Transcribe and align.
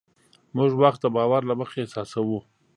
موږ 0.55 0.71
وخت 0.83 0.99
د 1.01 1.05
باور 1.15 1.41
له 1.49 1.53
مخې 1.59 1.79
احساسوو. 1.81 2.39